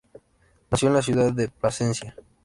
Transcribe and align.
Nació 0.71 0.87
en 0.87 0.95
la 0.95 1.03
ciudad 1.03 1.31
de 1.31 1.47
Plasencia. 1.49 2.15